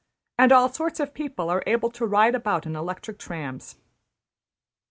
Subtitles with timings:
[0.39, 3.75] ''and all sorts of people are able to ride about in electric trams.